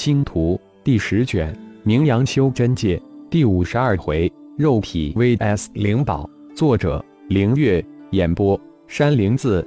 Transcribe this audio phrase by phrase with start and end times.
[0.00, 6.26] 星图第十卷，名扬修真界第五十二回，肉体 vs 灵宝。
[6.56, 7.84] 作者：凌月。
[8.12, 9.62] 演播：山灵子。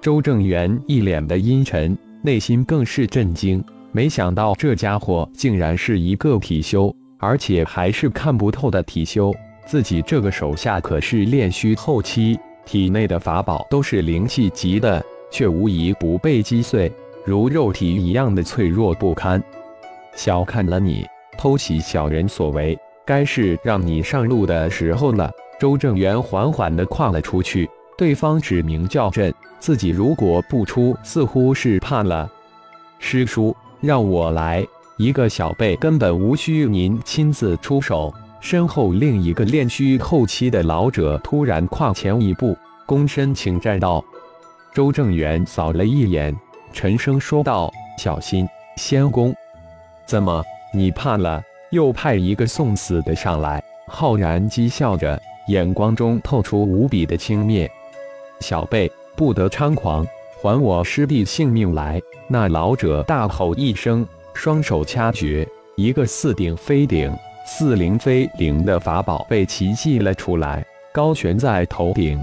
[0.00, 3.62] 周正元一脸的阴沉，内心更是震惊。
[3.92, 9.34] 没想到这家伙竟然是一个体修，而且还是看不透的体修。
[9.66, 16.90] 自己这个手下可是炼虚后期，体内的法宝都是灵气级的，却无疑不被击碎。
[17.26, 19.42] 如肉体一样的脆弱不堪，
[20.14, 25.30] 小看了你，偷袭小人所为，该是让你上路的时候了。
[25.58, 32.30] 周正元缓缓地跨了出去，对方指名叫阵，自己如果不出，似乎是怕了。
[32.98, 34.66] 师叔，让我来。
[34.96, 38.12] 一个小辈根本无需您亲自出手。
[38.40, 44.04] 身后另一个炼虚后期的老者突然跨前一步，躬身请战道。
[44.72, 46.36] 周正元扫了一眼。
[46.72, 48.46] 沉声说道：“小心，
[48.76, 49.34] 仙公，
[50.08, 51.44] 怎么你怕了？
[51.68, 57.68] 又派一个送死的上来？”浩然讥笑着，眼光中透出无比的轻蔑。
[58.40, 60.06] 小辈不得猖狂，
[60.40, 62.00] 还我师弟性命来！
[62.26, 72.18] 那老者大吼一声，双手掐诀，一个似顶非顶、似灵非灵的法宝被奇迹了出来，高悬在头顶。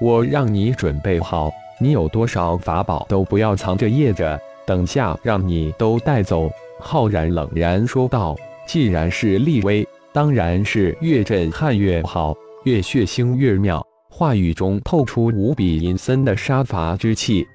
[0.00, 1.52] 我让你准备好。
[1.78, 4.40] 你有多少法宝都不要藏着掖着，
[4.72, 8.34] 等下让你都带走。”浩然冷然说道。
[8.66, 17.46] “既然是立威，当然是越震撼越好，越血腥越妙。”话语中透出无比阴森的杀伐之气。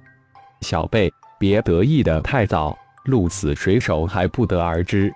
[0.62, 5.12] 小辈，别得意的太早，鹿死谁手还不得而知。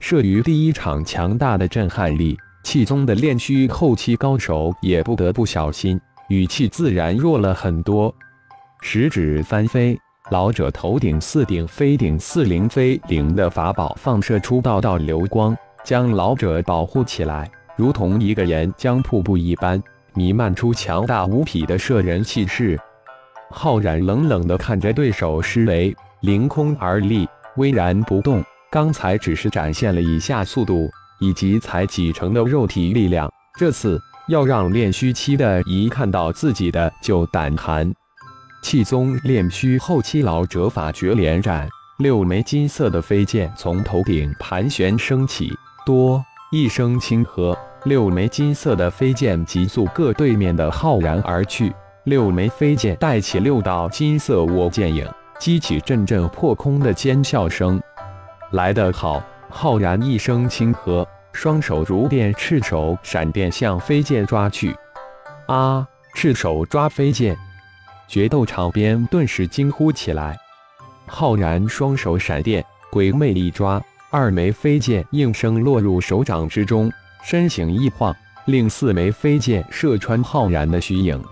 [0.00, 8.14] 慑于第一场强大的震撼力，气宗的炼虚后期高手也不得不小心，语气自然弱了很多。
[8.82, 9.98] 食指翻飞，
[10.30, 19.82] 老者头顶似顶非顶、似灵非灵的法宝放射出道道流光，将老者保护起来，如同一个岩浆瀑布一般，
[20.14, 22.80] 弥漫出强大无匹的摄人气势。
[23.50, 28.42] 浩然冷冷地看着对手施为，凌空而立，巍然不动。
[28.70, 30.90] 刚才只是展现了以下速度
[31.20, 37.92] 以及才几成的肉体力量，这次要让练虚期的一看到自己的就胆寒。
[38.64, 45.52] 气宗炼虚后期老者法诀连斩，六枚金色的飞剑从头顶盘旋升起，
[45.84, 47.54] 多一声轻喝，
[47.84, 51.70] 六枚金色的飞剑急速各对面的浩然而去。
[52.04, 55.06] 六枚飞剑带起六道金色握剑影，
[55.38, 57.78] 激起阵阵破空的尖笑声。
[58.52, 59.22] 来得好！
[59.50, 64.74] 浩然一声轻喝，双手如电赤手闪电向飞剑抓去。
[65.48, 65.86] 啊！
[66.14, 67.36] 赤手抓飞剑。
[68.08, 70.36] 决斗场边顿时惊呼起来。
[71.06, 76.90] 浩然双手闪电，鬼魅一抓，二枚飞剑应声落入手掌之中，
[77.22, 78.14] 身形一晃，
[78.46, 81.22] 令四枚飞剑射穿浩然的虚影。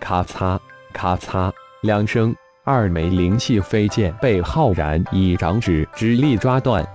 [0.00, 0.58] 咔嚓
[0.92, 6.86] 咔嚓两声，二枚灵气飞剑被浩然以掌指之力抓断。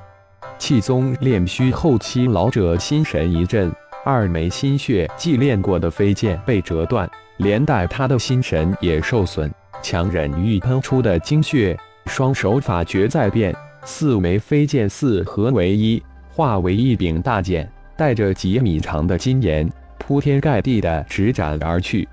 [0.57, 3.71] 气宗炼虚后期老者心神一震，
[4.03, 7.09] 二枚心血祭炼过的飞剑被折断。
[7.39, 9.49] 连带他的心神也受损，
[9.81, 13.55] 强忍欲喷出的精血，双手法诀在变，
[13.85, 22.05] 四枚飞剑四合为一，化为一柄大剑，带着几米长的金岩，铺天盖地的直斩而去。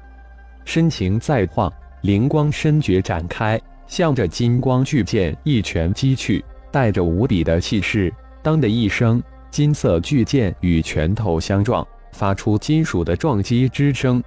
[0.64, 1.72] 身形再晃，
[2.02, 8.14] 灵光深诀展开，向着金光巨剑一拳击去，带着无比的气势。
[8.44, 9.20] 当的一声，
[9.50, 14.22] 金色巨剑与拳头相撞，发出金属的撞击之声。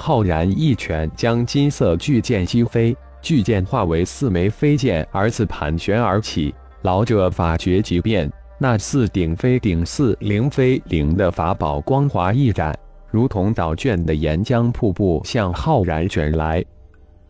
[0.00, 6.54] 浩然一拳将金色巨剑击飞，巨剑化为四枚飞剑，而次盘旋而起。
[6.82, 12.72] 老者法诀即变，那四顶飞顶、四灵飞灵的法宝光华一展，
[13.10, 16.64] 如同倒卷的岩浆瀑布向浩然卷来。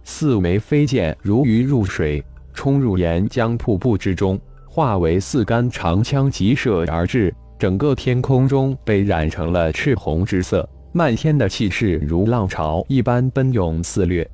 [0.05, 10.69] 四枚飞剑如鱼入水，冲入岩浆瀑布之中，化为四杆长枪急射而至，整个天空中被染成了赤红之色。
[10.93, 14.29] 漫天的气势如浪潮一般奔涌肆掠，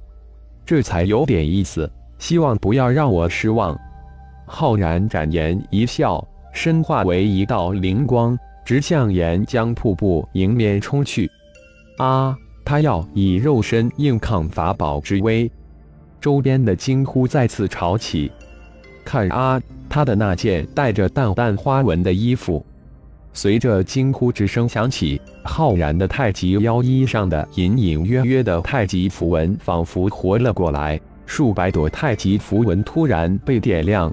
[0.65, 1.91] 这才有点意思。
[2.19, 3.79] 希望不要让我失望。
[4.47, 11.31] 浩然展颜一笑，身化为一道灵光，直向岩浆瀑布迎面冲去。
[11.99, 12.37] 啊！
[12.67, 15.51] 他要以肉身硬抗法宝之威，
[16.19, 18.33] 周边的惊呼再次吵起。
[19.05, 22.65] 看啊，他的那件带着淡淡花纹的衣服。
[23.37, 34.11] 随着惊呼之声响起，浩然的太极腰衣上的隐隐约约的太极符文仿佛活了过来，数百朵太极符文突然被点亮。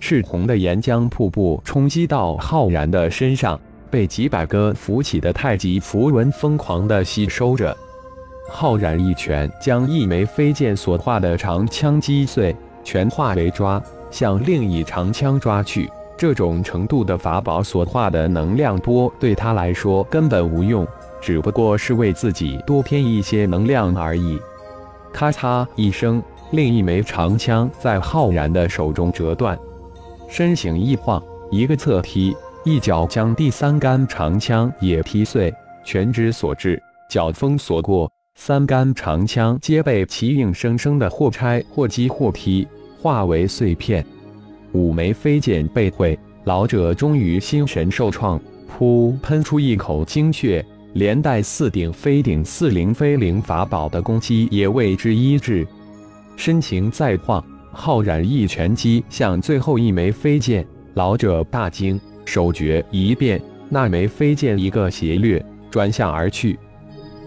[0.00, 3.58] 赤红的岩浆瀑布冲击到浩然的身上，
[3.88, 7.76] 被几百个浮起的太极符文疯狂地吸收着。
[8.50, 13.80] 浩然一拳将一枚飞剑所化的长枪击碎，拳化为抓，
[14.10, 15.88] 向另一长枪抓去。
[16.20, 20.86] 这种程度的法宝所化的能量波对他来说根本无用，
[21.18, 24.38] 只不过是为自己多添一些能量而已。
[25.14, 29.58] 咔嚓一声，另一枚长枪在浩然的手中折断，
[30.28, 35.50] 身形一晃，一个侧踢，一脚将第三杆长枪也踢碎。
[35.86, 36.78] 拳之所至，
[37.08, 42.68] 脚风所过，三杆长枪皆被其硬生生的或拆或击或劈，
[43.00, 44.04] 化为碎片。
[44.72, 48.40] 五枚飞剑被毁，老者终于心神受创，
[48.78, 50.64] 噗，喷出一口精血，
[50.94, 55.66] 连带四顶飞顶四灵飞灵法宝的攻击也为之医治。
[56.36, 66.58] 身形再晃，浩然一拳击向最后一枚飞剑，老者大惊，手诀一变，那枚飞剑一个斜掠，转向而去。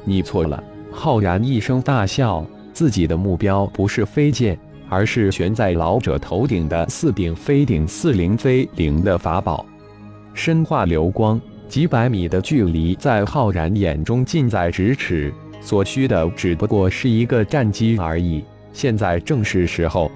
[0.04, 0.62] 你错了！
[0.92, 4.58] 浩然一声大笑，自己的目标不是飞剑。
[4.94, 9.66] 而是悬在老者头顶的四顶飞顶四灵飞灵的法宝，
[10.36, 18.44] 身化流光，几百米的距离在浩然眼中近在咫尺，所需的只不过是一个战机而已。
[18.72, 20.12] 现在正是时候！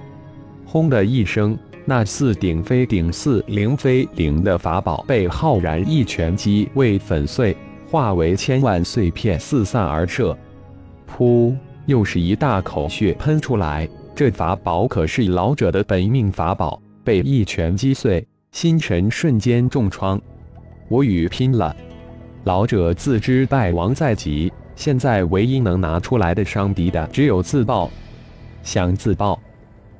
[0.64, 7.56] 轰的一声，那四顶飞顶四灵飞灵的法宝被浩然一拳击为粉碎，
[7.90, 10.38] 化为千万碎片四散而撤。
[11.10, 11.52] 噗！
[11.86, 13.88] 又是一大口血喷出来。
[14.18, 20.20] 这法宝可是老者的本命法宝，被一拳击碎，心神瞬间重创。
[20.88, 21.72] 我与拼了！
[22.42, 27.88] 老者自知败亡在即，现在唯一能拿出来的伤敌的只有自爆。
[28.64, 29.38] 想自爆，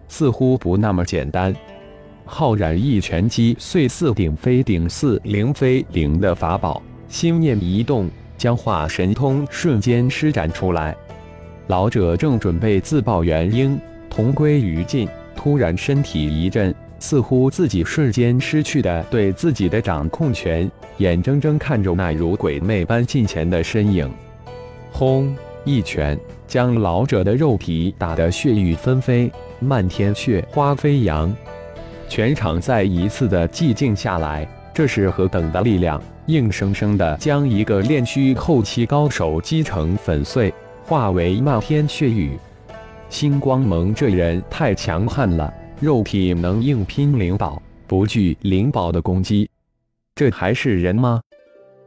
[0.09, 1.55] 似乎不那么简单。
[2.25, 10.97] 浩然一拳击碎四顶飞顶四灵飞灵的法宝，心念一动，将化神通瞬间施展出来。
[11.69, 13.81] 老者正准备自爆元婴。
[14.09, 15.09] 同归于尽。
[15.35, 24.11] 突然，身体一震，似乎自己瞬间失去的对自己的掌控权，眼睁睁看着那如鬼魅般近前的身影。
[24.91, 25.35] 轰！
[25.65, 31.35] 一拳将老者的肉体打得血雨纷飞，漫天血花飞扬。
[32.09, 34.49] 全场再一次的寂静下来。
[34.73, 36.01] 这是何等的力量！
[36.27, 40.53] 硬生生的将一个炼虚后期高手击成粉碎，
[40.85, 42.39] 化为漫天血雨。
[43.11, 49.49] 星光盟这人太强悍了，肉体能硬拼灵宝，不惧灵宝的攻击。
[50.15, 51.21] 这还是人吗？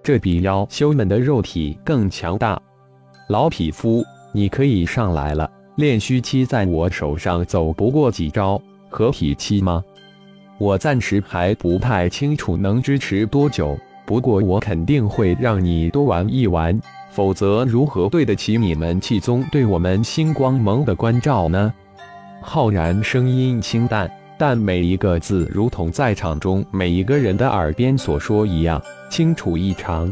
[0.01, 2.59] 这比妖修们的肉体更强大。
[3.29, 4.03] 老匹夫，
[4.33, 5.49] 你可以上来了。
[5.75, 8.59] 炼虚期在我手上走不过几招，
[8.89, 9.83] 合体期吗？
[10.57, 13.77] 我暂时还不太清楚能支持多久，
[14.07, 16.77] 不过我肯定会让你多玩一玩。
[17.11, 21.73] 否则，如何对得起你们气宗对我们星光盟的关照呢？
[22.41, 30.11] 浩然声音清淡，但每一个字如同在场中每一个人的耳边所说一样清楚异常。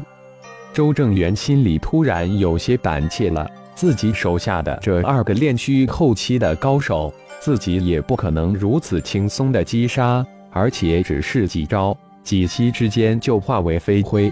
[0.74, 14.31] 周正元心里突然有些胆怯了，自己手下的这二个炼虚后期的高手，自己也不可能如此轻松的击杀，而且只是几招，几息之间就化为飞灰。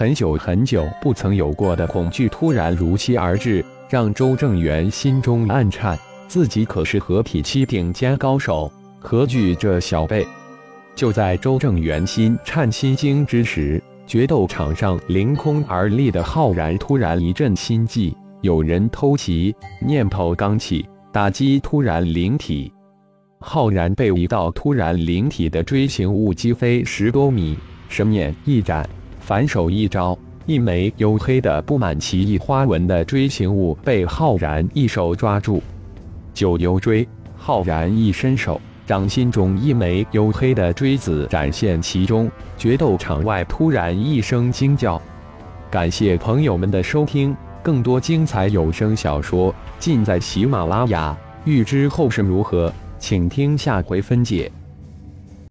[0.00, 5.98] 很久很久不曾有过的恐惧突然如期而至，让周正元心中暗颤。
[6.26, 10.26] 自己可是合体期顶尖高手，何惧这小辈？
[10.94, 19.54] 就在周正元心颤心惊之时，决斗场上凌空而立的浩然突然一阵心悸，有人偷袭，
[19.86, 22.72] 念头刚起，打击突然灵体。
[23.40, 27.58] 浩然被一道突然灵体的锥形物击飞十多米，
[27.90, 28.88] 神念一展。
[29.30, 35.62] 反手一招，一枚黝黑的、布满奇异花纹的锥形物被浩然一手抓住。
[36.34, 37.06] 九幽锥，
[37.36, 42.28] 浩然一伸手，掌心中一枚黝黑的锥子展现其中。
[42.58, 45.00] 决斗场外突然一声惊叫。
[45.70, 47.32] 感谢朋友们的收听，
[47.62, 51.16] 更多精彩有声小说尽在喜马拉雅。
[51.44, 54.50] 欲知后事如何，请听下回分解。